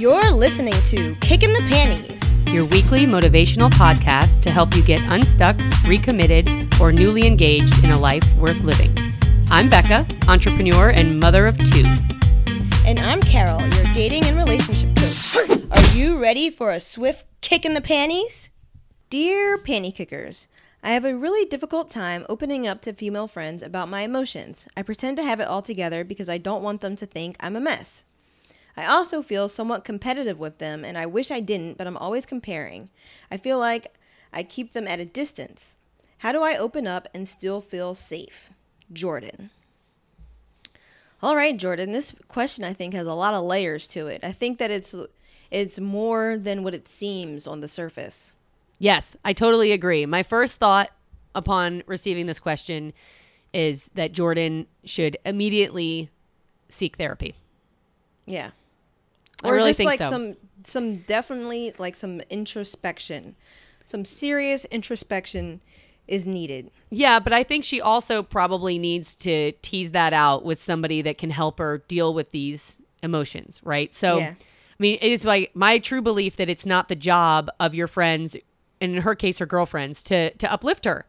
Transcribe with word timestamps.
You're 0.00 0.32
listening 0.32 0.72
to 0.86 1.14
Kicking 1.16 1.52
the 1.52 1.60
Panties. 1.68 2.22
your 2.54 2.64
weekly 2.64 3.04
motivational 3.04 3.68
podcast 3.68 4.40
to 4.40 4.50
help 4.50 4.74
you 4.74 4.82
get 4.82 5.02
unstuck, 5.02 5.58
recommitted, 5.86 6.48
or 6.80 6.90
newly 6.90 7.26
engaged 7.26 7.84
in 7.84 7.90
a 7.90 8.00
life 8.00 8.24
worth 8.38 8.58
living. 8.62 8.96
I'm 9.50 9.68
Becca, 9.68 10.06
entrepreneur 10.26 10.88
and 10.88 11.20
mother 11.20 11.44
of 11.44 11.58
two. 11.58 11.84
And 12.86 12.98
I'm 13.00 13.20
Carol, 13.20 13.60
your 13.60 13.92
dating 13.92 14.24
and 14.24 14.38
relationship 14.38 14.88
coach. 14.96 15.36
Are 15.70 15.94
you 15.94 16.18
ready 16.18 16.48
for 16.48 16.70
a 16.70 16.80
swift 16.80 17.26
kick 17.42 17.66
in 17.66 17.74
the 17.74 17.82
panties? 17.82 18.48
Dear 19.10 19.58
panty 19.58 19.94
kickers, 19.94 20.48
I 20.82 20.92
have 20.92 21.04
a 21.04 21.14
really 21.14 21.44
difficult 21.44 21.90
time 21.90 22.24
opening 22.26 22.66
up 22.66 22.80
to 22.82 22.94
female 22.94 23.28
friends 23.28 23.62
about 23.62 23.90
my 23.90 24.00
emotions. 24.00 24.66
I 24.74 24.80
pretend 24.80 25.18
to 25.18 25.24
have 25.24 25.40
it 25.40 25.48
all 25.48 25.60
together 25.60 26.04
because 26.04 26.30
I 26.30 26.38
don't 26.38 26.62
want 26.62 26.80
them 26.80 26.96
to 26.96 27.04
think 27.04 27.36
I'm 27.38 27.54
a 27.54 27.60
mess. 27.60 28.06
I 28.76 28.86
also 28.86 29.22
feel 29.22 29.48
somewhat 29.48 29.84
competitive 29.84 30.38
with 30.38 30.58
them, 30.58 30.84
and 30.84 30.96
I 30.96 31.06
wish 31.06 31.30
I 31.30 31.40
didn't, 31.40 31.76
but 31.76 31.86
I'm 31.86 31.96
always 31.96 32.26
comparing. 32.26 32.90
I 33.30 33.36
feel 33.36 33.58
like 33.58 33.94
I 34.32 34.42
keep 34.42 34.72
them 34.72 34.86
at 34.86 35.00
a 35.00 35.04
distance. 35.04 35.76
How 36.18 36.32
do 36.32 36.42
I 36.42 36.56
open 36.56 36.86
up 36.86 37.08
and 37.14 37.26
still 37.26 37.60
feel 37.60 37.94
safe? 37.94 38.50
Jordan. 38.92 39.50
All 41.22 41.36
right, 41.36 41.56
Jordan. 41.56 41.92
This 41.92 42.14
question 42.28 42.64
I 42.64 42.72
think 42.72 42.94
has 42.94 43.06
a 43.06 43.14
lot 43.14 43.34
of 43.34 43.42
layers 43.42 43.86
to 43.88 44.06
it. 44.06 44.24
I 44.24 44.32
think 44.32 44.58
that 44.58 44.70
it's 44.70 44.94
it's 45.50 45.80
more 45.80 46.36
than 46.36 46.62
what 46.62 46.74
it 46.74 46.88
seems 46.88 47.46
on 47.46 47.60
the 47.60 47.68
surface. 47.68 48.34
Yes, 48.78 49.16
I 49.24 49.32
totally 49.32 49.72
agree. 49.72 50.06
My 50.06 50.22
first 50.22 50.56
thought 50.56 50.90
upon 51.34 51.82
receiving 51.86 52.26
this 52.26 52.38
question 52.38 52.92
is 53.52 53.84
that 53.94 54.12
Jordan 54.12 54.66
should 54.84 55.18
immediately 55.24 56.08
seek 56.68 56.96
therapy. 56.96 57.34
Yeah. 58.26 58.50
I 59.42 59.48
Or 59.48 59.54
really 59.54 59.70
just 59.70 59.78
think 59.78 59.88
like 59.88 59.98
so. 60.00 60.10
some 60.10 60.36
some 60.64 60.96
definitely 60.96 61.72
like 61.78 61.94
some 61.96 62.20
introspection. 62.30 63.36
Some 63.84 64.04
serious 64.04 64.64
introspection 64.66 65.60
is 66.06 66.26
needed. 66.26 66.70
Yeah, 66.90 67.20
but 67.20 67.32
I 67.32 67.42
think 67.44 67.64
she 67.64 67.80
also 67.80 68.22
probably 68.22 68.78
needs 68.78 69.14
to 69.16 69.52
tease 69.62 69.92
that 69.92 70.12
out 70.12 70.44
with 70.44 70.60
somebody 70.60 71.02
that 71.02 71.18
can 71.18 71.30
help 71.30 71.58
her 71.58 71.78
deal 71.88 72.12
with 72.12 72.30
these 72.30 72.76
emotions, 73.02 73.60
right? 73.64 73.94
So, 73.94 74.18
Yeah. 74.18 74.34
I 74.38 74.82
mean, 74.82 74.98
it 75.00 75.12
is 75.12 75.24
like 75.24 75.54
my 75.54 75.78
true 75.78 76.02
belief 76.02 76.36
that 76.36 76.48
it's 76.48 76.66
not 76.66 76.88
the 76.88 76.96
job 76.96 77.50
of 77.60 77.74
your 77.74 77.86
friends, 77.86 78.34
and 78.80 78.96
in 78.96 79.02
her 79.02 79.14
case, 79.14 79.38
her 79.38 79.46
girlfriends, 79.46 80.02
to 80.04 80.30
to 80.34 80.50
uplift 80.52 80.84
her. 80.84 81.06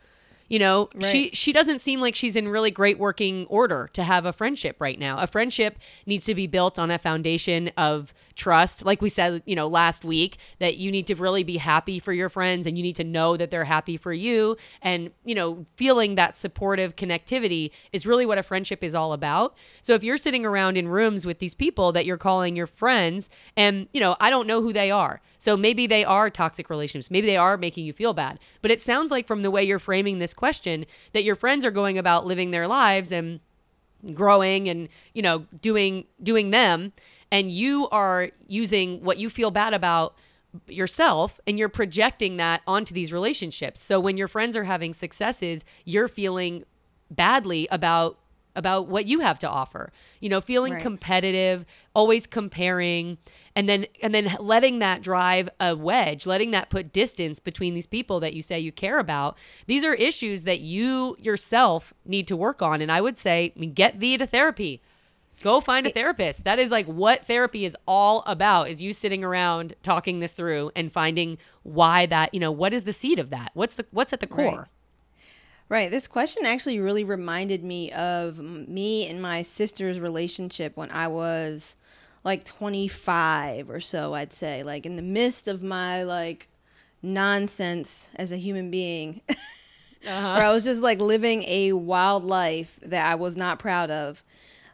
You 0.51 0.59
know, 0.59 0.89
she 0.99 1.29
she 1.29 1.53
doesn't 1.53 1.79
seem 1.79 2.01
like 2.01 2.13
she's 2.13 2.35
in 2.35 2.49
really 2.49 2.71
great 2.71 2.99
working 2.99 3.45
order 3.45 3.89
to 3.93 4.03
have 4.03 4.25
a 4.25 4.33
friendship 4.33 4.75
right 4.81 4.99
now. 4.99 5.17
A 5.17 5.25
friendship 5.25 5.79
needs 6.05 6.25
to 6.25 6.35
be 6.35 6.45
built 6.45 6.77
on 6.77 6.91
a 6.91 6.97
foundation 6.97 7.69
of 7.77 8.13
trust. 8.35 8.85
Like 8.85 9.01
we 9.01 9.09
said, 9.09 9.43
you 9.45 9.55
know, 9.55 9.67
last 9.67 10.03
week, 10.03 10.37
that 10.59 10.75
you 10.77 10.91
need 10.91 11.07
to 11.07 11.15
really 11.15 11.43
be 11.43 11.57
happy 11.57 11.99
for 11.99 12.11
your 12.11 12.27
friends 12.27 12.65
and 12.65 12.77
you 12.77 12.83
need 12.83 12.95
to 12.97 13.03
know 13.03 13.37
that 13.37 13.51
they're 13.51 13.65
happy 13.65 13.97
for 13.97 14.11
you. 14.11 14.57
And, 14.81 15.11
you 15.23 15.35
know, 15.35 15.65
feeling 15.75 16.15
that 16.15 16.35
supportive 16.35 16.95
connectivity 16.95 17.71
is 17.93 18.05
really 18.05 18.25
what 18.25 18.37
a 18.37 18.43
friendship 18.43 18.83
is 18.83 18.95
all 18.95 19.13
about. 19.13 19.55
So 19.81 19.93
if 19.93 20.03
you're 20.03 20.17
sitting 20.17 20.45
around 20.45 20.77
in 20.77 20.87
rooms 20.87 21.25
with 21.25 21.39
these 21.39 21.55
people 21.55 21.91
that 21.91 22.05
you're 22.05 22.17
calling 22.17 22.55
your 22.55 22.67
friends, 22.67 23.29
and, 23.55 23.87
you 23.93 23.99
know, 23.99 24.15
I 24.19 24.29
don't 24.29 24.47
know 24.47 24.61
who 24.61 24.73
they 24.73 24.91
are. 24.91 25.21
So 25.37 25.57
maybe 25.57 25.87
they 25.87 26.03
are 26.03 26.29
toxic 26.29 26.69
relationships. 26.69 27.09
Maybe 27.09 27.25
they 27.25 27.37
are 27.37 27.57
making 27.57 27.85
you 27.85 27.93
feel 27.93 28.13
bad. 28.13 28.39
But 28.61 28.69
it 28.69 28.79
sounds 28.79 29.09
like 29.09 29.25
from 29.25 29.41
the 29.41 29.49
way 29.49 29.63
you're 29.63 29.79
framing 29.79 30.19
this 30.19 30.35
question 30.41 30.87
that 31.13 31.23
your 31.23 31.35
friends 31.35 31.63
are 31.63 31.71
going 31.71 31.99
about 31.99 32.25
living 32.25 32.49
their 32.49 32.67
lives 32.67 33.11
and 33.11 33.39
growing 34.15 34.67
and 34.67 34.89
you 35.13 35.21
know 35.21 35.45
doing 35.61 36.05
doing 36.23 36.49
them. 36.49 36.93
And 37.31 37.51
you 37.51 37.87
are 37.89 38.31
using 38.47 39.03
what 39.03 39.19
you 39.19 39.29
feel 39.29 39.51
bad 39.51 39.73
about 39.73 40.15
yourself 40.67 41.39
and 41.45 41.59
you're 41.59 41.69
projecting 41.69 42.37
that 42.37 42.61
onto 42.65 42.93
these 42.93 43.13
relationships. 43.13 43.79
So 43.79 43.99
when 43.99 44.17
your 44.17 44.27
friends 44.27 44.57
are 44.57 44.65
having 44.65 44.93
successes 44.95 45.63
you're 45.85 46.09
feeling 46.09 46.63
badly 47.11 47.67
about 47.69 48.17
about 48.55 48.87
what 48.87 49.05
you 49.05 49.19
have 49.19 49.39
to 49.39 49.49
offer. 49.49 49.91
You 50.19 50.29
know 50.29 50.41
feeling 50.41 50.73
Right. 50.73 50.81
competitive 50.81 51.65
always 51.93 52.25
comparing 52.27 53.17
and 53.55 53.67
then 53.67 53.85
and 54.01 54.13
then 54.15 54.35
letting 54.39 54.79
that 54.79 55.01
drive 55.01 55.49
a 55.59 55.75
wedge 55.75 56.25
letting 56.25 56.51
that 56.51 56.69
put 56.69 56.93
distance 56.93 57.39
between 57.39 57.73
these 57.73 57.87
people 57.87 58.19
that 58.19 58.33
you 58.33 58.41
say 58.41 58.59
you 58.59 58.71
care 58.71 58.99
about. 58.99 59.37
These 59.67 59.83
are 59.83 59.93
issues 59.93 60.43
that 60.43 60.59
you 60.61 61.15
yourself 61.19 61.93
need 62.05 62.27
to 62.27 62.35
work 62.37 62.61
on. 62.61 62.81
And 62.81 62.91
i 62.91 63.01
would 63.01 63.17
say 63.17 63.53
I 63.55 63.59
mean, 63.59 63.73
get 63.73 63.99
thee 63.99 64.17
to 64.17 64.25
therapy. 64.25 64.81
Go 65.43 65.59
find 65.59 65.87
a 65.87 65.89
therapist. 65.89 66.43
That 66.43 66.59
is 66.59 66.69
like 66.69 66.85
what 66.85 67.25
therapy 67.25 67.65
is 67.65 67.75
all 67.87 68.21
about 68.27 68.69
is 68.69 68.81
you 68.81 68.93
sitting 68.93 69.23
around 69.23 69.75
talking 69.81 70.19
this 70.19 70.33
through 70.33 70.71
and 70.75 70.91
finding 70.91 71.39
why 71.63 72.05
that 72.05 72.33
you 72.33 72.39
know 72.39 72.51
what 72.51 72.73
is 72.73 72.83
the 72.83 72.93
seed 72.93 73.17
of 73.17 73.31
that? 73.31 73.49
What's 73.55 73.73
the 73.73 73.85
what's 73.91 74.13
at 74.13 74.19
the 74.19 74.27
core? 74.27 74.57
Right. 74.59 74.67
This 75.71 76.07
question 76.07 76.45
actually 76.45 76.79
really 76.79 77.03
reminded 77.03 77.63
me 77.63 77.91
of 77.91 78.39
me 78.39 79.07
and 79.07 79.21
my 79.21 79.41
sister's 79.41 79.99
relationship 79.99 80.75
when 80.75 80.91
I 80.91 81.07
was 81.07 81.75
like 82.23 82.43
25 82.43 83.69
or 83.69 83.79
so, 83.79 84.13
I'd 84.13 84.33
say. 84.33 84.63
Like 84.63 84.85
in 84.85 84.95
the 84.97 85.01
midst 85.01 85.47
of 85.47 85.63
my 85.63 86.03
like 86.03 86.49
nonsense 87.01 88.09
as 88.15 88.31
a 88.31 88.37
human 88.37 88.69
being, 88.71 89.21
Uh-huh. 90.03 90.33
where 90.35 90.47
I 90.47 90.51
was 90.51 90.63
just 90.63 90.81
like 90.81 90.99
living 90.99 91.43
a 91.43 91.73
wild 91.73 92.23
life 92.25 92.79
that 92.81 93.05
I 93.05 93.13
was 93.13 93.35
not 93.35 93.59
proud 93.59 93.91
of. 93.91 94.23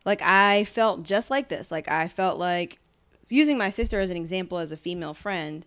Like 0.05 0.21
I 0.21 0.63
felt 0.63 1.03
just 1.03 1.29
like 1.29 1.49
this. 1.49 1.69
Like 1.69 1.89
I 1.91 2.07
felt 2.07 2.39
like 2.39 2.79
using 3.27 3.57
my 3.57 3.69
sister 3.69 3.99
as 3.99 4.09
an 4.09 4.15
example 4.15 4.57
as 4.57 4.71
a 4.71 4.77
female 4.77 5.13
friend, 5.13 5.65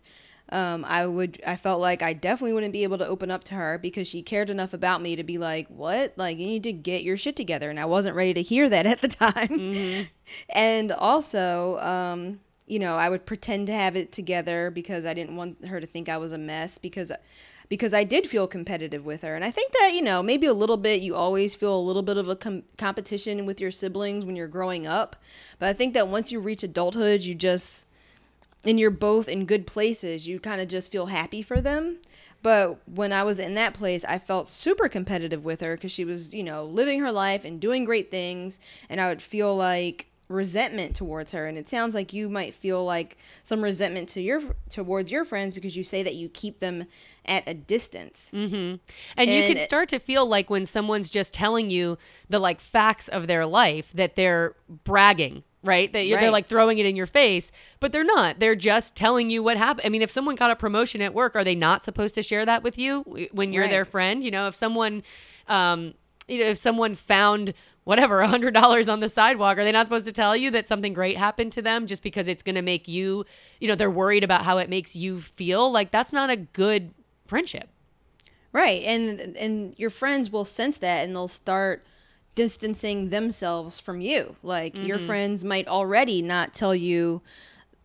um, 0.51 0.85
I 0.85 1.07
would 1.07 1.41
I 1.47 1.57
felt 1.57 1.81
like 1.81 2.03
I 2.03 2.13
definitely 2.13 2.53
wouldn't 2.53 2.73
be 2.73 2.83
able 2.83 2.99
to 2.99 3.07
open 3.07 3.31
up 3.31 3.45
to 3.45 3.55
her 3.55 3.79
because 3.79 4.09
she 4.09 4.23
cared 4.23 4.51
enough 4.51 4.73
about 4.73 5.01
me 5.01 5.15
to 5.17 5.23
be 5.23 5.39
like, 5.39 5.69
"What? 5.69 6.15
Like 6.17 6.39
you 6.39 6.47
need 6.47 6.65
to 6.65 6.73
get 6.73 7.05
your 7.05 7.17
shit 7.17 7.37
together." 7.37 7.71
And 7.71 7.79
I 7.79 7.85
wasn't 7.85 8.17
ready 8.17 8.35
to 8.35 8.43
hear 8.43 8.69
that 8.69 8.87
at 8.87 9.01
the 9.01 9.09
time. 9.09 10.09
and 10.49 10.93
also, 10.93 11.79
um, 11.79 12.41
you 12.67 12.79
know, 12.79 12.97
I 12.97 13.09
would 13.09 13.27
pretend 13.27 13.69
to 13.69 13.73
have 13.73 13.97
it 13.97 14.13
together 14.13 14.71
because 14.71 15.07
I 15.07 15.15
didn't 15.15 15.37
want 15.37 15.67
her 15.67 15.81
to 15.81 15.87
think 15.87 16.09
I 16.09 16.19
was 16.19 16.33
a 16.33 16.39
mess 16.39 16.79
because 16.79 17.13
because 17.69 17.95
I 17.95 18.03
did 18.03 18.27
feel 18.27 18.49
competitive 18.49 19.05
with 19.07 19.23
her. 19.23 19.37
And 19.37 19.45
I 19.45 19.53
think 19.53 19.73
that, 19.73 19.93
you 19.95 20.03
know, 20.03 20.25
maybe 20.25 20.49
a 20.49 20.53
little 20.53 20.77
bit 20.77 21.01
you 21.01 21.15
always 21.15 21.55
feel 21.55 21.75
a 21.75 21.81
little 21.81 22.03
bit 22.03 22.17
of 22.17 22.29
a 22.29 22.35
com- 22.35 22.65
competition 22.77 23.47
with 23.47 23.61
your 23.61 23.71
siblings 23.71 24.25
when 24.25 24.35
you're 24.35 24.49
growing 24.49 24.89
up. 24.89 25.15
But 25.61 25.69
I 25.69 25.73
think 25.73 25.95
that 25.95 26.09
once 26.09 26.33
you 26.33 26.41
reach 26.41 26.65
adulthood, 26.65 27.23
you 27.23 27.37
just 27.37 27.87
and 28.65 28.79
you're 28.79 28.91
both 28.91 29.29
in 29.29 29.47
good 29.47 29.67
places, 29.67 30.27
you 30.27 30.39
kind 30.39 30.61
of 30.61 30.69
just 30.69 30.93
feel 30.93 31.07
happy 31.07 31.43
for 31.43 31.61
them. 31.61 31.99
But 32.43 32.81
when 32.89 33.13
I 33.13 33.23
was 33.23 33.39
in 33.39 33.55
that 33.55 33.75
place, 33.75 34.05
I 34.05 34.19
felt 34.19 34.49
super 34.49 34.89
competitive 34.89 35.45
with 35.45 35.61
her 35.61 35.77
because 35.77 35.93
she 35.93 36.05
was, 36.05 36.33
you 36.33 36.43
know, 36.43 36.65
living 36.65 37.01
her 37.01 37.13
life 37.13 37.45
and 37.45 37.61
doing 37.61 37.85
great 37.85 38.11
things. 38.11 38.59
And 38.89 39.01
I 39.01 39.09
would 39.11 39.21
feel 39.21 39.55
like 39.55 40.07
resentment 40.29 40.95
towards 40.95 41.33
her. 41.33 41.47
And 41.47 41.59
it 41.59 41.69
sounds 41.69 41.95
like 41.95 42.13
you 42.13 42.29
might 42.29 42.55
feel 42.55 42.85
like 42.85 43.19
some 43.43 43.63
resentment 43.63 44.09
to 44.11 44.23
your 44.23 44.41
towards 44.71 45.11
your 45.11 45.25
friends 45.25 45.55
because 45.55 45.77
you 45.77 45.85
say 45.85 46.03
that 46.03 46.15
you 46.15 46.29
keep 46.29 46.61
them 46.61 46.87
at 47.27 47.43
a 47.47 47.53
distance. 47.53 48.31
Mm-hmm. 48.33 48.77
And, 49.17 49.31
you 49.31 49.43
can 49.47 49.59
it- 49.59 49.65
start 49.65 49.89
to 49.91 49.99
feel 49.99 50.25
like 50.25 50.49
when 50.49 50.65
someone's 50.65 51.11
just 51.11 51.35
telling 51.35 51.69
you 51.69 51.99
the 52.29 52.39
like 52.39 52.61
facts 52.61 53.09
of 53.09 53.27
their 53.27 53.45
life 53.45 53.93
that 53.93 54.17
they're 54.17 54.55
bragging, 54.85 55.43
right? 55.63 55.93
That 55.93 56.07
you're, 56.07 56.19
they're 56.19 56.31
like 56.31 56.47
throwing 56.47 56.79
it 56.79 56.87
in 56.87 56.97
your 56.97 57.07
face, 57.07 57.53
but 57.81 57.93
they're 57.93 58.05
not. 58.05 58.39
They're 58.41 58.55
just 58.57 58.95
telling 58.97 59.31
you 59.31 59.43
what 59.43 59.57
happened. 59.57 59.87
I 59.87 59.89
mean, 59.91 60.03
if 60.03 60.11
someone 60.11 60.35
got 60.37 60.51
a 60.51 60.57
promotion 60.57 61.03
at 61.03 61.13
work, 61.15 61.37
are 61.37 61.45
they 61.45 61.55
not 61.55 61.85
supposed 61.85 62.15
to 62.15 62.23
share 62.23 62.47
that 62.47 62.63
with 62.63 62.79
you 62.79 63.03
when 63.33 63.53
you're 63.53 63.65
Right. 63.65 63.71
their 63.71 63.85
friend? 63.85 64.25
You 64.25 64.31
know, 64.31 64.47
if 64.47 64.55
someone, 64.55 65.03
um, 65.49 65.95
you 66.29 66.39
know, 66.39 66.47
if 66.47 66.59
someone 66.59 66.95
found 66.95 67.53
whatever 67.85 68.21
a 68.21 68.29
hundred 68.29 68.55
dollars 68.55 68.89
on 68.89 69.01
the 69.01 69.09
sidewalk, 69.09 69.59
are 69.59 69.65
they 69.65 69.73
not 69.73 69.87
supposed 69.87 70.07
to 70.07 70.13
tell 70.13 70.37
you 70.37 70.51
that 70.51 70.67
something 70.67 70.93
great 70.93 71.17
happened 71.17 71.53
to 71.53 71.63
them 71.63 71.87
just 71.87 72.03
because 72.03 72.29
it's 72.29 72.43
going 72.43 72.55
to 72.55 72.63
make 72.63 72.87
you, 72.89 73.25
you 73.59 73.67
know, 73.69 73.75
they're 73.75 73.91
worried 73.91 74.23
about 74.25 74.45
how 74.45 74.59
it 74.59 74.69
makes 74.69 74.95
you 74.95 75.21
feel? 75.21 75.71
Like 75.71 75.91
that's 75.91 76.13
not 76.13 76.31
a 76.31 76.37
good 76.37 76.93
friendship. 77.27 77.69
Right. 78.53 78.83
And 78.85 79.37
and 79.37 79.75
your 79.79 79.91
friends 79.91 80.31
will 80.31 80.45
sense 80.45 80.79
that 80.79 81.05
and 81.05 81.15
they'll 81.15 81.29
start 81.29 81.85
distancing 82.35 83.11
themselves 83.11 83.81
from 83.81 84.01
you. 84.01 84.37
Like 84.43 84.77
your 84.77 84.99
mm-hmm. 84.99 85.07
friends 85.07 85.45
might 85.45 85.69
already 85.69 86.23
not 86.23 86.55
tell 86.55 86.75
you 86.75 87.23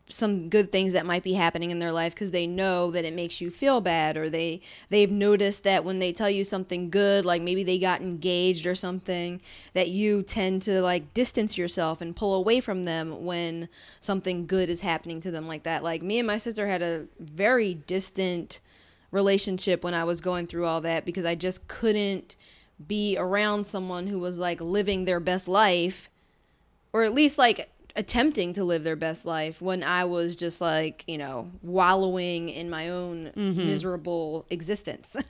some 0.07 0.49
good 0.49 0.71
things 0.71 0.93
that 0.93 1.05
might 1.05 1.23
be 1.23 1.33
happening 1.33 1.71
in 1.71 1.79
their 1.79 1.91
life 1.91 2.13
because 2.13 2.29
they 2.29 2.45
know 2.45 2.91
that 2.91 3.05
it 3.05 3.13
makes 3.13 3.41
you 3.41 3.49
feel 3.49 3.81
bad 3.81 4.15
or 4.15 4.29
they 4.29 4.61
they've 4.89 5.09
noticed 5.09 5.63
that 5.63 5.83
when 5.83 5.97
they 5.97 6.13
tell 6.13 6.29
you 6.29 6.43
something 6.43 6.91
good 6.91 7.25
like 7.25 7.41
maybe 7.41 7.63
they 7.63 7.79
got 7.79 8.01
engaged 8.01 8.67
or 8.67 8.75
something 8.75 9.41
that 9.73 9.89
you 9.89 10.21
tend 10.21 10.61
to 10.61 10.79
like 10.81 11.11
distance 11.15 11.57
yourself 11.57 12.01
and 12.01 12.15
pull 12.15 12.35
away 12.35 12.59
from 12.59 12.83
them 12.83 13.25
when 13.25 13.67
something 13.99 14.45
good 14.45 14.69
is 14.69 14.81
happening 14.81 15.19
to 15.19 15.31
them 15.31 15.47
like 15.47 15.63
that 15.63 15.83
like 15.83 16.03
me 16.03 16.19
and 16.19 16.27
my 16.27 16.37
sister 16.37 16.67
had 16.67 16.83
a 16.83 17.05
very 17.19 17.73
distant 17.73 18.59
relationship 19.11 19.83
when 19.83 19.93
I 19.93 20.03
was 20.03 20.21
going 20.21 20.45
through 20.45 20.65
all 20.65 20.81
that 20.81 21.05
because 21.05 21.25
I 21.25 21.35
just 21.35 21.67
couldn't 21.67 22.35
be 22.85 23.15
around 23.17 23.65
someone 23.65 24.07
who 24.07 24.19
was 24.19 24.37
like 24.39 24.59
living 24.61 25.05
their 25.05 25.19
best 25.19 25.47
life 25.47 26.09
or 26.93 27.03
at 27.03 27.13
least 27.13 27.37
like 27.37 27.69
attempting 27.97 28.51
to 28.53 28.63
live 28.65 28.83
their 28.83 28.97
best 28.97 29.25
life 29.25 29.61
when 29.61 29.81
I 29.81 30.03
was 30.03 30.35
just 30.35 30.59
like, 30.59 31.05
you 31.07 31.17
know, 31.17 31.49
wallowing 31.61 32.49
in 32.49 32.69
my 32.69 32.89
own 32.89 33.31
Mm-hmm. 33.35 33.65
miserable 33.65 34.45
existence. 34.49 35.15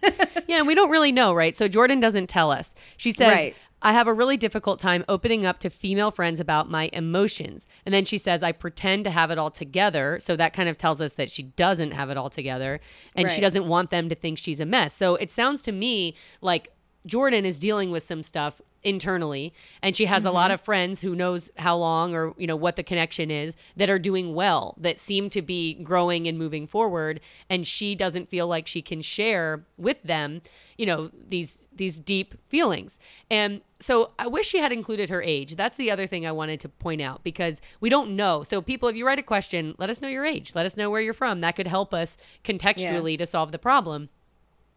Yeah, 0.47 0.61
we 0.61 0.75
don't 0.75 0.91
really 0.91 1.11
know, 1.11 1.33
right? 1.33 1.55
So 1.55 1.67
Jordan 1.67 1.99
doesn't 1.99 2.27
tell 2.27 2.51
us. 2.51 2.75
She 2.97 3.11
says, 3.11 3.27
Right. 3.33 3.55
I 3.81 3.93
have 3.93 4.07
a 4.07 4.13
really 4.13 4.37
difficult 4.37 4.79
time 4.79 5.03
opening 5.09 5.43
up 5.43 5.59
to 5.61 5.71
female 5.71 6.11
friends 6.11 6.39
about 6.39 6.69
my 6.69 6.89
emotions. 6.93 7.67
And 7.83 7.93
then 7.93 8.05
she 8.05 8.19
says, 8.19 8.43
I 8.43 8.51
pretend 8.51 9.05
to 9.05 9.09
have 9.09 9.31
it 9.31 9.39
all 9.39 9.49
together. 9.49 10.19
So 10.21 10.35
that 10.35 10.53
kind 10.53 10.69
of 10.69 10.77
tells 10.77 11.01
us 11.01 11.13
that 11.13 11.31
she 11.31 11.43
doesn't 11.43 11.91
have 11.91 12.11
it 12.11 12.17
all 12.17 12.29
together 12.29 12.79
and 13.15 13.29
she 13.31 13.41
doesn't 13.41 13.67
want 13.67 13.89
them 13.89 14.07
to 14.09 14.13
think 14.15 14.37
she's 14.37 14.59
a 14.59 14.65
mess. 14.67 14.93
So 14.95 15.15
it 15.15 15.31
sounds 15.31 15.63
to 15.63 15.71
me 15.71 16.15
like 16.41 16.71
Jordan 17.05 17.45
is 17.45 17.59
dealing 17.59 17.91
with 17.91 18.03
some 18.03 18.23
stuff 18.23 18.61
internally 18.85 19.51
and 19.81 19.95
she 19.95 20.05
has 20.05 20.23
a 20.23 20.31
lot 20.31 20.45
mm-hmm. 20.45 20.53
of 20.53 20.61
friends 20.61 21.01
who 21.01 21.15
knows 21.15 21.49
how 21.57 21.75
long 21.75 22.13
or 22.13 22.35
you 22.37 22.45
know 22.45 22.55
what 22.55 22.75
the 22.75 22.83
connection 22.83 23.31
is 23.31 23.55
that 23.75 23.89
are 23.89 23.97
doing 23.97 24.35
well 24.35 24.75
that 24.77 24.99
seem 24.99 25.27
to 25.27 25.41
be 25.41 25.73
growing 25.73 26.27
and 26.27 26.37
moving 26.37 26.67
forward 26.67 27.19
and 27.49 27.65
she 27.65 27.95
doesn't 27.95 28.29
feel 28.29 28.47
like 28.47 28.67
she 28.67 28.83
can 28.83 29.01
share 29.01 29.65
with 29.75 30.01
them 30.03 30.39
you 30.77 30.85
know 30.85 31.09
these 31.27 31.63
these 31.75 31.99
deep 31.99 32.35
feelings. 32.47 32.99
And 33.29 33.61
so 33.79 34.11
i 34.17 34.27
wish 34.27 34.47
she 34.47 34.59
had 34.59 34.71
included 34.71 35.09
her 35.09 35.21
age. 35.21 35.55
That's 35.55 35.75
the 35.75 35.89
other 35.89 36.05
thing 36.05 36.25
i 36.25 36.31
wanted 36.31 36.59
to 36.61 36.69
point 36.69 37.01
out 37.01 37.23
because 37.23 37.61
we 37.79 37.89
don't 37.89 38.15
know. 38.15 38.43
So 38.43 38.61
people 38.61 38.87
if 38.87 38.95
you 38.95 39.05
write 39.05 39.19
a 39.19 39.23
question 39.23 39.73
let 39.79 39.89
us 39.89 39.99
know 40.01 40.07
your 40.07 40.25
age. 40.25 40.53
Let 40.53 40.67
us 40.67 40.77
know 40.77 40.91
where 40.91 41.01
you're 41.01 41.13
from. 41.13 41.41
That 41.41 41.55
could 41.55 41.67
help 41.67 41.91
us 41.91 42.17
contextually 42.43 43.17
to 43.17 43.25
solve 43.25 43.51
the 43.51 43.59
problem. 43.59 44.09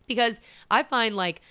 Because 0.06 0.40
I 0.70 0.82
find 0.82 1.14
like 1.14 1.42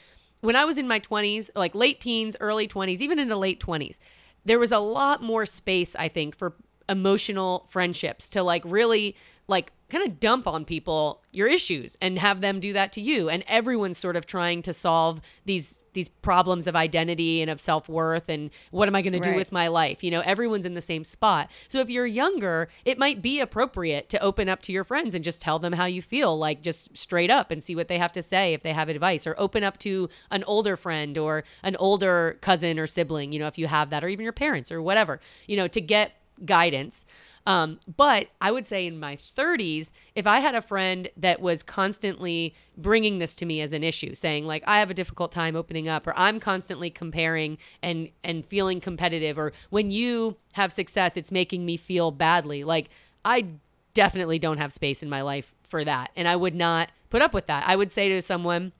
when 0.41 0.55
I 0.55 0.65
was 0.65 0.77
in 0.77 0.87
my 0.87 0.99
20s, 0.99 1.49
like 1.55 1.73
late 1.75 1.99
teens, 1.99 2.35
early 2.39 2.67
20s, 2.67 2.99
even 2.99 3.19
into 3.19 3.35
late 3.35 3.59
20s, 3.59 3.97
there 4.45 4.59
was 4.59 4.71
a 4.71 4.79
lot 4.79 5.21
more 5.21 5.45
space, 5.45 5.95
I 5.95 6.07
think, 6.07 6.35
for 6.35 6.55
emotional 6.89 7.67
friendships 7.69 8.29
to 8.29 8.43
like 8.43 8.63
really 8.65 9.15
like 9.47 9.71
kind 9.89 10.05
of 10.05 10.19
dump 10.19 10.47
on 10.47 10.65
people 10.65 11.21
your 11.31 11.47
issues 11.47 11.95
and 12.01 12.19
have 12.19 12.41
them 12.41 12.59
do 12.59 12.73
that 12.73 12.91
to 12.93 13.01
you. 13.01 13.29
And 13.29 13.43
everyone's 13.47 13.97
sort 13.97 14.15
of 14.15 14.25
trying 14.25 14.61
to 14.63 14.73
solve 14.73 15.21
these 15.45 15.81
these 15.93 16.09
problems 16.09 16.67
of 16.67 16.75
identity 16.75 17.41
and 17.41 17.49
of 17.49 17.59
self-worth 17.59 18.29
and 18.29 18.51
what 18.69 18.87
am 18.87 18.93
I 18.93 19.01
going 19.01 19.19
to 19.19 19.19
do 19.19 19.33
with 19.33 19.51
my 19.51 19.67
life? 19.67 20.03
You 20.03 20.11
know 20.11 20.19
everyone's 20.19 20.65
in 20.65 20.75
the 20.75 20.81
same 20.81 21.03
spot. 21.03 21.49
So 21.69 21.79
if 21.79 21.89
you're 21.89 22.05
younger 22.05 22.69
it 22.85 22.99
might 22.99 23.21
be 23.21 23.39
appropriate 23.39 24.07
to 24.09 24.21
open 24.21 24.47
up 24.47 24.61
to 24.63 24.71
your 24.71 24.83
friends 24.83 25.15
and 25.15 25.23
just 25.23 25.41
tell 25.41 25.57
them 25.57 25.73
how 25.73 25.85
you 25.85 26.03
feel 26.03 26.37
like 26.37 26.61
just 26.61 26.95
straight 26.95 27.31
up 27.31 27.49
and 27.49 27.63
see 27.63 27.75
what 27.75 27.87
they 27.87 27.97
have 27.97 28.11
to 28.11 28.21
say 28.21 28.53
if 28.53 28.61
they 28.61 28.73
have 28.73 28.89
advice 28.89 29.25
or 29.25 29.33
open 29.39 29.63
up 29.63 29.79
to 29.79 30.07
an 30.29 30.43
older 30.43 30.77
friend 30.77 31.17
or 31.17 31.43
an 31.63 31.75
older 31.77 32.37
cousin 32.41 32.77
or 32.77 32.85
sibling 32.85 33.31
you 33.31 33.39
know 33.39 33.47
if 33.47 33.57
you 33.57 33.65
have 33.65 33.89
that 33.89 34.03
or 34.03 34.09
even 34.09 34.23
your 34.23 34.33
parents 34.33 34.71
or 34.71 34.81
whatever 34.81 35.19
you 35.47 35.57
know 35.57 35.67
to 35.67 35.81
get 35.81 36.11
guidance 36.45 37.05
um, 37.47 37.79
but 37.95 38.27
I 38.41 38.51
would 38.51 38.65
say 38.65 38.85
in 38.85 38.99
my 38.99 39.15
30s, 39.15 39.89
if 40.15 40.27
I 40.27 40.41
had 40.41 40.53
a 40.53 40.61
friend 40.61 41.09
that 41.15 41.39
was 41.39 41.63
constantly 41.63 42.53
bringing 42.75 43.19
this 43.19 43.33
to 43.35 43.45
me 43.45 43.61
as 43.61 43.71
an 43.71 43.85
issue, 43.85 44.13
saying 44.13 44.45
like 44.45 44.63
I 44.67 44.79
have 44.79 44.89
a 44.89 44.93
difficult 44.93 45.31
time 45.31 45.55
opening 45.55 45.87
up, 45.87 46.05
or 46.05 46.13
I'm 46.17 46.41
constantly 46.41 46.89
comparing 46.89 47.57
and 47.81 48.09
and 48.21 48.45
feeling 48.45 48.81
competitive, 48.81 49.39
or 49.39 49.53
when 49.69 49.91
you 49.91 50.35
have 50.53 50.73
success, 50.73 51.15
it's 51.15 51.31
making 51.31 51.65
me 51.65 51.77
feel 51.77 52.11
badly. 52.11 52.65
Like 52.65 52.89
I 53.23 53.45
definitely 53.93 54.39
don't 54.39 54.57
have 54.57 54.73
space 54.73 55.01
in 55.01 55.09
my 55.09 55.21
life 55.21 55.55
for 55.69 55.85
that, 55.85 56.11
and 56.17 56.27
I 56.27 56.35
would 56.35 56.53
not 56.53 56.89
put 57.09 57.21
up 57.21 57.33
with 57.33 57.47
that. 57.47 57.63
I 57.65 57.77
would 57.77 57.93
say 57.93 58.09
to 58.09 58.21
someone, 58.21 58.73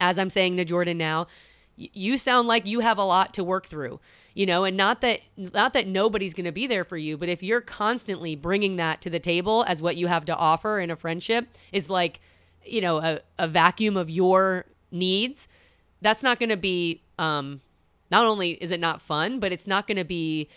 as 0.00 0.18
I'm 0.18 0.30
saying 0.30 0.56
to 0.56 0.64
Jordan 0.64 0.98
now, 0.98 1.28
you 1.76 2.18
sound 2.18 2.48
like 2.48 2.66
you 2.66 2.80
have 2.80 2.98
a 2.98 3.04
lot 3.04 3.32
to 3.34 3.44
work 3.44 3.66
through 3.66 4.00
you 4.34 4.46
know 4.46 4.64
and 4.64 4.76
not 4.76 5.00
that 5.00 5.20
not 5.36 5.72
that 5.72 5.86
nobody's 5.86 6.34
going 6.34 6.44
to 6.44 6.52
be 6.52 6.66
there 6.66 6.84
for 6.84 6.96
you 6.96 7.16
but 7.16 7.28
if 7.28 7.42
you're 7.42 7.60
constantly 7.60 8.34
bringing 8.36 8.76
that 8.76 9.00
to 9.00 9.10
the 9.10 9.20
table 9.20 9.64
as 9.68 9.82
what 9.82 9.96
you 9.96 10.06
have 10.06 10.24
to 10.24 10.34
offer 10.36 10.80
in 10.80 10.90
a 10.90 10.96
friendship 10.96 11.48
is 11.72 11.90
like 11.90 12.20
you 12.64 12.80
know 12.80 12.98
a, 12.98 13.20
a 13.38 13.48
vacuum 13.48 13.96
of 13.96 14.08
your 14.10 14.64
needs 14.90 15.48
that's 16.00 16.22
not 16.22 16.38
going 16.38 16.48
to 16.48 16.56
be 16.56 17.02
um 17.18 17.60
not 18.10 18.26
only 18.26 18.52
is 18.52 18.70
it 18.70 18.80
not 18.80 19.00
fun 19.00 19.40
but 19.40 19.52
it's 19.52 19.66
not 19.66 19.86
going 19.86 19.98
to 19.98 20.04
be 20.04 20.48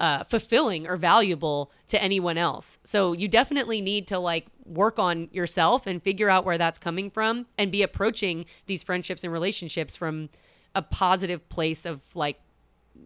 uh, 0.00 0.24
fulfilling 0.24 0.86
or 0.86 0.96
valuable 0.96 1.70
to 1.88 2.02
anyone 2.02 2.36
else. 2.36 2.78
So 2.84 3.12
you 3.12 3.28
definitely 3.28 3.80
need 3.80 4.06
to 4.08 4.18
like 4.18 4.46
work 4.64 4.98
on 4.98 5.28
yourself 5.32 5.86
and 5.86 6.02
figure 6.02 6.28
out 6.28 6.44
where 6.44 6.58
that's 6.58 6.78
coming 6.78 7.10
from 7.10 7.46
and 7.56 7.70
be 7.70 7.82
approaching 7.82 8.46
these 8.66 8.82
friendships 8.82 9.24
and 9.24 9.32
relationships 9.32 9.96
from 9.96 10.30
a 10.74 10.82
positive 10.82 11.48
place 11.48 11.84
of 11.84 12.00
like 12.14 12.40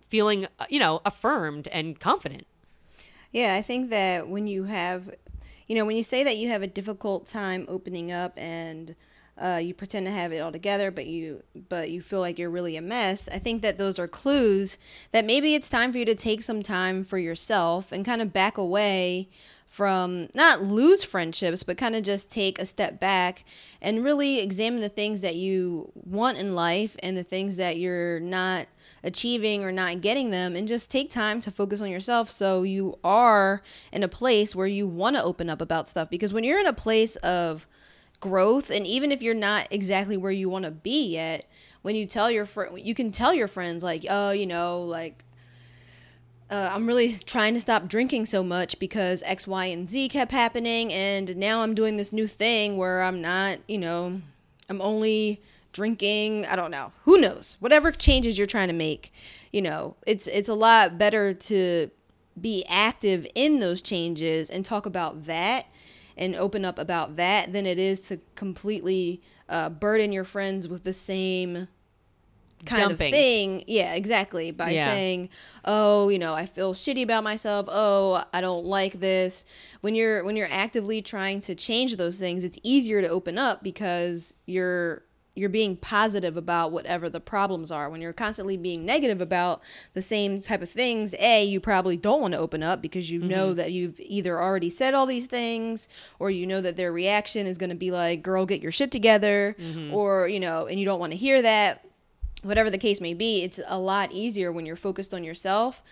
feeling, 0.01 0.47
uh, 0.59 0.67
you 0.69 0.79
know, 0.79 1.01
affirmed 1.05 1.69
and 1.69 1.99
confident. 1.99 2.47
Yeah, 3.33 3.55
I 3.55 3.63
think 3.63 3.91
that 3.91 4.29
when 4.29 4.47
you 4.47 4.65
have, 4.65 5.11
you 5.67 5.75
know, 5.75 5.85
when 5.85 5.97
you 5.97 6.03
say 6.03 6.25
that 6.25 6.39
you 6.39 6.49
have 6.49 6.63
a 6.63 6.67
difficult 6.67 7.27
time 7.27 7.67
opening 7.69 8.11
up 8.11 8.33
and 8.37 8.95
uh, 9.41 9.61
you 9.63 9.73
pretend 9.73 10.07
to 10.07 10.13
have 10.13 10.33
it 10.33 10.39
all 10.39 10.51
together, 10.51 10.91
but 10.91 11.07
you 11.07 11.43
but 11.69 11.91
you 11.91 12.03
feel 12.03 12.21
like 12.21 12.39
you're 12.39 12.51
really 12.51 12.77
a 12.77 12.83
mess. 12.83 13.29
I 13.33 13.39
think 13.39 13.63
that 13.63 13.77
those 13.77 13.99
are 13.99 14.09
clues 14.09 14.79
that 15.13 15.25
maybe 15.25 15.55
it's 15.55 15.69
time 15.69 15.93
for 15.93 15.99
you 15.99 16.05
to 16.07 16.15
take 16.15 16.43
some 16.43 16.63
time 16.63 17.05
for 17.05 17.19
yourself 17.19 17.93
and 17.93 18.05
kind 18.05 18.21
of 18.21 18.33
back 18.33 18.59
away 18.59 19.29
from 19.69 20.29
not 20.35 20.63
lose 20.63 21.05
friendships, 21.05 21.63
but 21.63 21.77
kind 21.77 21.95
of 21.95 22.03
just 22.03 22.31
take 22.31 22.59
a 22.59 22.67
step 22.67 22.99
back 22.99 23.45
and 23.83 24.03
really 24.03 24.41
examine 24.41 24.81
the 24.81 24.89
things 24.89 25.21
that 25.21 25.37
you 25.37 25.93
want 25.95 26.39
in 26.39 26.55
life 26.55 26.97
and 27.03 27.17
the 27.17 27.23
things 27.23 27.57
that 27.57 27.77
you're 27.77 28.19
not 28.19 28.67
achieving 29.05 29.63
or 29.63 29.71
not 29.71 30.01
getting 30.01 30.31
them 30.31 30.57
and 30.57 30.67
just 30.67 30.91
take 30.91 31.11
time 31.11 31.41
to 31.41 31.51
focus 31.51 31.81
on 31.81 31.91
yourself 31.91 32.31
so 32.31 32.63
you 32.63 32.99
are 33.05 33.63
in 33.93 34.03
a 34.03 34.09
place 34.09 34.57
where 34.57 34.67
you 34.67 34.87
want 34.87 35.15
to 35.15 35.23
open 35.23 35.51
up 35.51 35.61
about 35.61 35.89
stuff. 35.89 36.09
Because 36.09 36.33
when 36.33 36.45
you're 36.45 36.59
in 36.59 36.67
a 36.67 36.73
place 36.73 37.17
of 37.17 37.67
growth 38.21 38.71
and 38.71 38.87
even 38.87 39.13
if 39.13 39.23
you're 39.23 39.35
not 39.35 39.69
exactly 39.71 40.17
where 40.17 40.33
you 40.33 40.49
want 40.49 40.65
to 40.65 40.71
be 40.71 41.13
yet 41.13 41.49
when 41.83 41.95
you 41.95 42.05
tell 42.05 42.29
your 42.29 42.45
friend 42.45 42.77
you 42.81 42.93
can 42.93 43.13
tell 43.13 43.33
your 43.33 43.47
friends 43.47 43.85
like 43.85 44.05
oh 44.11 44.33
you 44.33 44.45
know 44.45 44.83
like 44.83 45.25
uh, 46.51 46.71
I'm 46.73 46.87
really 46.87 47.13
trying 47.13 47.55
to 47.55 47.61
stop 47.61 47.89
drinking 47.89 48.27
so 48.27 48.43
much 48.43 48.79
because 48.79 49.23
X, 49.25 49.47
Y, 49.47 49.67
and 49.67 49.91
Z 49.91 50.09
kept 50.09 50.33
happening, 50.33 50.93
and 50.93 51.37
now 51.37 51.61
I'm 51.61 51.75
doing 51.75 51.97
this 51.97 52.13
new 52.13 52.27
thing 52.27 52.77
where 52.77 53.03
I'm 53.03 53.21
not, 53.21 53.59
you 53.69 53.79
know, 53.79 54.23
I'm 54.69 54.81
only 54.81 55.43
drinking. 55.73 56.47
I 56.47 56.57
don't 56.57 56.71
know. 56.71 56.93
Who 57.05 57.19
knows? 57.19 57.57
Whatever 57.61 57.93
changes 57.93 58.39
you're 58.39 58.47
trying 58.47 58.69
to 58.69 58.75
make, 58.75 59.13
you 59.53 59.61
know, 59.61 59.97
it's 60.07 60.27
it's 60.27 60.49
a 60.49 60.55
lot 60.55 60.99
better 60.99 61.35
to 61.35 61.91
be 62.41 62.65
active 62.69 63.27
in 63.35 63.61
those 63.61 63.83
changes 63.83 64.49
and 64.49 64.65
talk 64.65 64.87
about 64.87 65.25
that 65.27 65.67
and 66.17 66.35
open 66.35 66.65
up 66.65 66.79
about 66.79 67.17
that 67.17 67.53
than 67.53 67.67
it 67.67 67.79
is 67.79 68.01
to 68.01 68.19
completely 68.35 69.21
uh, 69.49 69.69
burden 69.69 70.13
your 70.13 70.25
friends 70.25 70.69
with 70.69 70.85
the 70.85 70.93
same 70.93 71.69
kind 72.65 72.89
Dumping. 72.89 73.13
of 73.13 73.19
thing. 73.19 73.65
Yeah, 73.67 73.95
exactly. 73.95 74.51
By 74.51 74.71
Yeah. 74.71 74.87
saying, 74.87 75.29
"Oh, 75.65 76.09
you 76.09 76.19
know, 76.19 76.35
I 76.35 76.47
feel 76.47 76.75
shitty 76.75 77.03
about 77.03 77.25
myself. 77.25 77.67
Oh, 77.71 78.25
I 78.33 78.41
don't 78.41 78.65
like 78.65 79.01
this." 79.01 79.45
When 79.81 79.95
you're 79.95 80.25
when 80.25 80.37
you're 80.37 80.51
actively 80.51 81.03
trying 81.03 81.41
to 81.43 81.55
change 81.55 81.97
those 81.97 82.19
things, 82.19 82.45
it's 82.45 82.59
easier 82.63 83.01
to 83.03 83.09
open 83.09 83.39
up 83.39 83.63
because 83.63 84.35
you're 84.47 85.03
you're 85.39 85.49
being 85.49 85.77
positive 85.77 86.37
about 86.37 86.73
whatever 86.73 87.09
the 87.09 87.21
problems 87.21 87.71
are. 87.71 87.89
When 87.89 88.01
you're 88.01 88.13
constantly 88.13 88.57
being 88.57 88.85
negative 88.85 89.21
about 89.21 89.63
the 89.95 90.03
same 90.03 90.43
type 90.43 90.63
of 90.63 90.69
things, 90.69 91.15
A, 91.19 91.45
you 91.45 91.61
probably 91.61 91.97
don't 91.97 92.21
want 92.21 92.35
to 92.35 92.41
open 92.41 92.63
up 92.63 92.83
because 92.83 93.11
you 93.11 93.21
know 93.21 93.49
mm-hmm. 93.49 93.57
that 93.57 93.73
you've 93.73 94.01
either 94.01 94.43
already 94.43 94.69
said 94.69 94.95
all 94.95 95.07
these 95.07 95.27
things 95.27 95.87
or 96.19 96.31
you 96.31 96.47
know 96.47 96.61
that 96.61 96.77
their 96.77 96.93
reaction 96.93 97.47
is 97.47 97.57
going 97.57 97.71
to 97.71 97.77
be 97.77 97.91
like, 97.91 98.23
"Girl, 98.23 98.47
get 98.47 98.61
your 98.61 98.73
shit 98.73 98.91
together." 98.91 99.55
Mm-hmm. 99.59 99.95
Or, 99.95 100.29
you 100.29 100.41
know, 100.41 100.67
and 100.67 100.79
you 100.79 100.85
don't 100.85 100.99
want 101.01 101.13
to 101.13 101.19
hear 101.19 101.41
that 101.41 101.85
whatever 102.43 102.71
the 102.71 102.79
case 102.79 103.01
may 103.01 103.15
be, 103.15 103.43
it's 103.43 103.61
a 103.67 103.79
lot 103.79 104.13
easier 104.13 104.53
when 104.53 104.67
you're 104.67 104.77
focused 104.77 105.13
on 105.13 105.25
yourself 105.25 105.83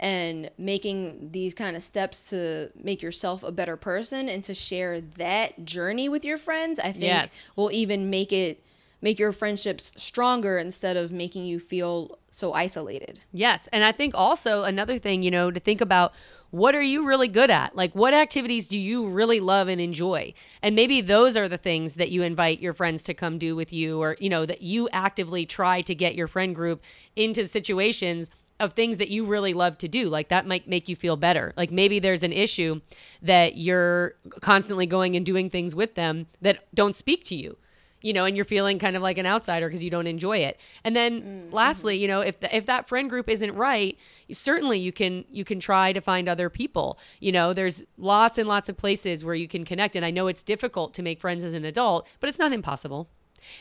and 0.00 0.50
making 0.56 1.30
these 1.32 1.54
kind 1.54 1.74
of 1.76 1.82
steps 1.82 2.22
to 2.22 2.70
make 2.80 3.02
yourself 3.02 3.42
a 3.42 3.50
better 3.50 3.76
person 3.76 4.28
and 4.28 4.44
to 4.44 4.54
share 4.54 5.00
that 5.00 5.64
journey 5.64 6.08
with 6.08 6.24
your 6.24 6.38
friends. 6.38 6.78
I 6.78 6.92
think 6.92 7.04
Yes. 7.04 7.30
will 7.56 7.72
even 7.72 8.08
make 8.10 8.32
it 8.32 8.62
make 9.00 9.18
your 9.18 9.30
friendships 9.30 9.92
stronger 9.96 10.58
instead 10.58 10.96
of 10.96 11.12
making 11.12 11.44
you 11.44 11.60
feel 11.60 12.18
so 12.30 12.52
isolated. 12.52 13.20
Yes. 13.32 13.68
And 13.72 13.84
I 13.84 13.92
think 13.92 14.12
also 14.16 14.64
another 14.64 14.98
thing, 14.98 15.22
you 15.22 15.30
know, 15.30 15.52
to 15.52 15.60
think 15.60 15.80
about 15.80 16.12
what 16.50 16.74
are 16.74 16.82
you 16.82 17.06
really 17.06 17.28
good 17.28 17.50
at? 17.50 17.76
Like, 17.76 17.94
what 17.94 18.14
activities 18.14 18.66
do 18.66 18.78
you 18.78 19.06
really 19.06 19.40
love 19.40 19.68
and 19.68 19.80
enjoy? 19.80 20.32
And 20.62 20.74
maybe 20.74 21.00
those 21.00 21.36
are 21.36 21.48
the 21.48 21.58
things 21.58 21.94
that 21.94 22.10
you 22.10 22.22
invite 22.22 22.60
your 22.60 22.72
friends 22.72 23.02
to 23.04 23.14
come 23.14 23.38
do 23.38 23.54
with 23.54 23.72
you, 23.72 24.00
or, 24.00 24.16
you 24.18 24.30
know, 24.30 24.46
that 24.46 24.62
you 24.62 24.88
actively 24.90 25.44
try 25.44 25.82
to 25.82 25.94
get 25.94 26.14
your 26.14 26.26
friend 26.26 26.54
group 26.54 26.82
into 27.16 27.46
situations 27.46 28.30
of 28.60 28.72
things 28.72 28.96
that 28.96 29.08
you 29.08 29.24
really 29.24 29.54
love 29.54 29.78
to 29.78 29.88
do. 29.88 30.08
Like, 30.08 30.28
that 30.28 30.46
might 30.46 30.66
make 30.66 30.88
you 30.88 30.96
feel 30.96 31.16
better. 31.16 31.52
Like, 31.56 31.70
maybe 31.70 31.98
there's 31.98 32.22
an 32.22 32.32
issue 32.32 32.80
that 33.22 33.56
you're 33.56 34.14
constantly 34.40 34.86
going 34.86 35.16
and 35.16 35.24
doing 35.24 35.50
things 35.50 35.74
with 35.74 35.94
them 35.94 36.26
that 36.40 36.66
don't 36.74 36.96
speak 36.96 37.24
to 37.26 37.36
you 37.36 37.56
you 38.00 38.12
know, 38.12 38.24
and 38.24 38.36
you're 38.36 38.44
feeling 38.44 38.78
kind 38.78 38.94
of 38.96 39.02
like 39.02 39.18
an 39.18 39.26
outsider 39.26 39.68
because 39.68 39.82
you 39.82 39.90
don't 39.90 40.06
enjoy 40.06 40.38
it. 40.38 40.58
And 40.84 40.94
then 40.94 41.20
Mm-hmm. 41.22 41.54
lastly, 41.54 41.96
you 41.96 42.06
know, 42.08 42.20
if 42.20 42.40
the, 42.40 42.54
if 42.56 42.66
that 42.66 42.88
friend 42.88 43.08
group 43.10 43.28
isn't 43.28 43.54
right, 43.54 43.96
certainly 44.32 44.78
you 44.78 44.92
can 44.92 45.24
you 45.30 45.44
can 45.44 45.58
try 45.60 45.92
to 45.92 46.00
find 46.00 46.28
other 46.28 46.48
people. 46.50 46.98
You 47.20 47.32
know, 47.32 47.52
there's 47.52 47.84
lots 47.96 48.38
and 48.38 48.48
lots 48.48 48.68
of 48.68 48.76
places 48.76 49.24
where 49.24 49.34
you 49.34 49.48
can 49.48 49.64
connect 49.64 49.96
and 49.96 50.04
I 50.04 50.10
know 50.10 50.26
it's 50.28 50.42
difficult 50.42 50.94
to 50.94 51.02
make 51.02 51.20
friends 51.20 51.42
as 51.44 51.54
an 51.54 51.64
adult, 51.64 52.06
but 52.20 52.28
it's 52.28 52.38
not 52.38 52.52
impossible. 52.52 53.08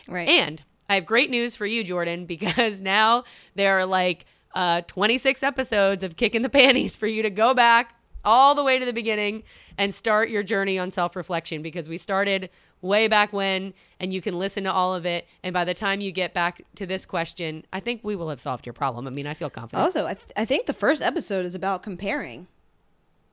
Right. 0.07 0.27
And 0.27 0.63
I 0.89 0.95
have 0.95 1.05
great 1.05 1.29
news 1.29 1.55
for 1.55 1.65
you, 1.65 1.83
Jordan, 1.83 2.25
because 2.35 2.79
now 2.79 3.23
there 3.55 3.77
are 3.79 3.85
like 3.85 4.25
uh, 4.55 4.81
26 4.87 5.43
episodes 5.43 6.03
of 6.03 6.15
Kicking 6.15 6.41
the 6.41 6.49
Panties 6.49 6.95
for 6.95 7.07
you 7.07 7.21
to 7.23 7.29
go 7.29 7.53
back 7.53 7.95
all 8.25 8.55
the 8.55 8.63
way 8.63 8.79
to 8.79 8.85
the 8.85 8.93
beginning 8.93 9.43
and 9.77 9.93
start 9.93 10.29
your 10.29 10.43
journey 10.43 10.77
on 10.79 10.89
self 10.91 11.15
reflection 11.15 11.61
because 11.61 11.87
we 11.87 11.97
started 11.97 12.49
way 12.81 13.07
back 13.07 13.33
when 13.33 13.73
and 13.99 14.13
you 14.13 14.21
can 14.21 14.37
listen 14.37 14.63
to 14.65 14.71
all 14.71 14.93
of 14.93 15.05
it. 15.05 15.27
And 15.43 15.53
by 15.53 15.65
the 15.65 15.73
time 15.73 15.99
you 16.01 16.11
get 16.11 16.33
back 16.33 16.61
to 16.75 16.85
this 16.85 17.05
question, 17.05 17.65
I 17.73 17.79
think 17.79 18.01
we 18.03 18.15
will 18.15 18.29
have 18.29 18.39
solved 18.39 18.65
your 18.65 18.73
problem. 18.73 19.07
I 19.07 19.09
mean, 19.09 19.25
I 19.27 19.33
feel 19.33 19.49
confident. 19.49 19.83
also, 19.83 20.05
I, 20.05 20.13
th- 20.13 20.31
I 20.35 20.45
think 20.45 20.65
the 20.67 20.73
first 20.73 21.01
episode 21.01 21.45
is 21.45 21.55
about 21.55 21.81
comparing. 21.83 22.47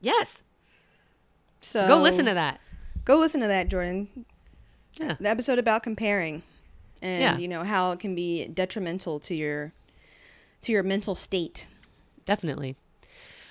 yes. 0.01 0.43
So 1.61 1.87
Go 1.89 1.99
listen 2.01 2.27
to 2.27 2.35
that. 2.35 2.61
Go 3.07 3.19
listen 3.19 3.41
to 3.41 3.47
that, 3.47 3.69
Jordan. 3.69 4.27
Yeah. 5.01 5.17
The 5.19 5.29
episode 5.31 5.59
about 5.59 5.83
comparing, 5.83 6.43
and 7.03 7.23
Yeah. 7.23 7.37
you 7.39 7.49
know 7.49 7.65
how 7.65 7.93
it 7.93 8.01
can 8.01 8.15
be 8.15 8.47
detrimental 8.49 9.19
to 9.21 9.35
your 9.35 9.73
to 10.63 10.73
your 10.73 10.83
mental 10.83 11.15
state. 11.15 11.67
Definitely. 12.27 12.77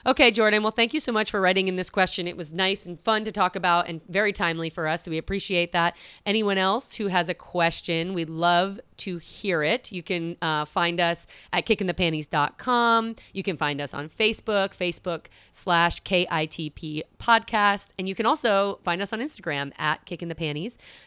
Okay, 0.05 0.31
Jordan. 0.31 0.63
Well, 0.63 0.73
thank 0.73 0.93
you 0.93 0.99
so 0.99 1.13
much 1.13 1.31
for 1.31 1.39
writing 1.39 1.69
in 1.69 1.77
this 1.77 1.89
question. 1.89 2.27
It 2.27 2.35
was 2.35 2.51
nice 2.51 2.85
and 2.85 2.99
fun 3.05 3.23
to 3.23 3.31
talk 3.31 3.55
about 3.55 3.87
and 3.87 4.01
very 4.09 4.33
timely 4.33 4.69
for 4.69 4.85
us. 4.85 5.03
So 5.03 5.11
we 5.11 5.17
appreciate 5.17 5.71
that. 5.71 5.95
Anyone 6.25 6.57
else 6.57 6.95
who 6.95 7.07
has 7.07 7.29
a 7.29 7.33
question, 7.33 8.13
we'd 8.13 8.29
love 8.29 8.81
to 8.97 9.17
hear 9.17 9.63
it. 9.63 9.93
You 9.93 10.03
can 10.03 10.35
uh, 10.41 10.65
find 10.65 10.99
us 10.99 11.25
at 11.53 11.65
kickingthepanties.com. 11.65 13.15
You 13.31 13.43
can 13.43 13.55
find 13.55 13.79
us 13.79 13.93
on 13.93 14.09
Facebook, 14.09 14.75
Facebook 14.75 15.27
slash 15.53 16.03
KITP 16.03 17.03
podcast. 17.17 17.89
And 17.97 18.09
you 18.09 18.15
can 18.15 18.25
also 18.25 18.79
find 18.83 19.01
us 19.01 19.13
on 19.13 19.19
Instagram 19.19 19.71
at 19.79 20.05
Kicking 20.05 20.27
the. 20.27 20.33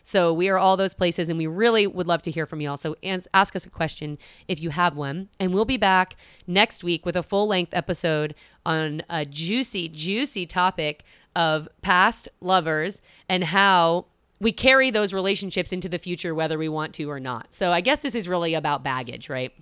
So 0.03 0.33
we 0.33 0.49
are 0.49 0.57
all 0.57 0.79
those 0.79 0.95
places 0.95 1.29
and 1.29 1.37
we 1.37 1.47
really 1.47 1.87
would 1.87 2.07
love 2.07 2.23
to 2.23 2.31
hear 2.31 2.47
from 2.47 2.63
you 2.63 2.71
all. 2.71 2.79
So 2.79 2.97
ask 3.35 3.55
us 3.55 3.67
a 3.67 3.71
question 3.71 4.17
if 4.49 4.61
you 4.61 4.71
have 4.71 4.97
one. 4.97 5.29
And 5.39 5.53
we'll 5.53 5.67
be 5.67 5.77
back 5.77 6.17
next 6.47 6.83
week 6.83 7.05
with 7.05 7.17
a 7.17 7.23
full 7.23 7.47
length 7.47 7.75
episode 7.75 8.35
on 8.67 9.03
a 9.09 9.25
juicy, 9.25 9.89
juicy 9.89 10.45
topic 10.45 11.05
of 11.35 11.69
past 11.83 12.29
lovers 12.41 13.01
and 13.29 13.45
how 13.45 14.07
we 14.41 14.53
carry 14.53 14.91
those 14.91 15.15
relationships 15.15 15.73
into 15.73 15.89
the 15.89 15.99
future, 15.99 16.35
whether 16.35 16.59
we 16.59 16.69
want 16.69 16.93
to 16.95 17.09
or 17.09 17.21
not. 17.21 17.55
So 17.55 17.71
I 17.71 17.81
guess 17.81 18.03
this 18.03 18.15
is 18.15 18.29
really 18.29 18.55
about 18.55 18.83
baggage, 18.83 19.31
right? 19.31 19.53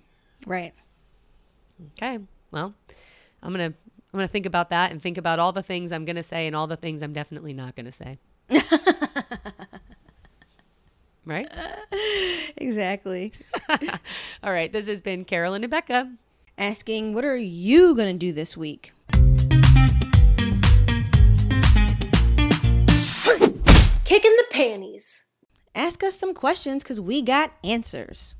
Right. 0.45 0.73
Okay. 1.93 2.19
Well, 2.51 2.73
I'm 3.43 3.51
gonna 3.53 3.65
I'm 3.65 3.73
gonna 4.19 4.27
think 4.27 4.45
about 4.45 4.69
that 4.71 4.91
and 4.91 5.01
think 5.01 5.17
about 5.17 5.39
all 5.39 5.51
the 5.51 5.63
things 5.63 5.91
I'm 5.91 6.03
gonna 6.03 6.23
say 6.23 6.47
and 6.47 6.55
all 6.55 6.67
the 6.67 6.75
things 6.75 7.01
I'm 7.01 7.13
definitely 7.13 7.53
not 7.53 7.75
gonna 7.75 7.91
say. 7.91 8.17
right? 11.25 11.51
Exactly. 12.57 13.33
All 14.43 14.51
right. 14.51 14.71
This 14.71 14.87
has 14.87 15.01
been 15.01 15.25
Carolyn 15.25 15.63
and 15.63 15.71
Becca. 15.71 16.11
Asking, 16.57 17.13
what 17.13 17.25
are 17.25 17.35
you 17.35 17.93
gonna 17.95 18.13
do 18.13 18.31
this 18.31 18.55
week? 18.55 18.93
Kicking 24.05 24.35
the 24.37 24.45
panties. 24.51 25.25
Ask 25.73 26.01
us 26.01 26.17
some 26.17 26.33
questions 26.33 26.81
because 26.81 27.01
we 27.01 27.21
got 27.21 27.51
answers. 27.61 28.35